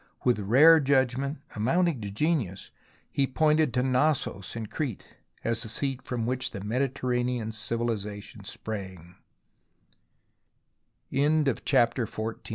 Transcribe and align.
With 0.23 0.39
rare 0.39 0.79
judgment, 0.79 1.37
amounting 1.55 2.01
to 2.01 2.09
genius, 2.09 2.71
he 3.11 3.27
pointed 3.27 3.71
to 3.75 3.83
Knossos, 3.83 4.55
in 4.55 4.65
Crete, 4.65 5.05
as 5.43 5.61
the 5.61 5.69
seat 5.69 6.01
from 6.01 6.25
which 6.25 6.49
the 6.49 6.63
Mediterranean 6.63 7.51
civilization 7.51 8.41
spra 8.41 9.13